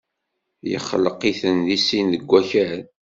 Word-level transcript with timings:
yexleq-iten 0.69 1.57
di 1.67 1.77
sin 1.85 2.07
seg 2.13 2.23
wakal. 2.31 2.81